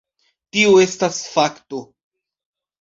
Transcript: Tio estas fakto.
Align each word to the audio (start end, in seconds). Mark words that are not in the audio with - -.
Tio 0.55 0.71
estas 0.85 1.21
fakto. 1.37 1.85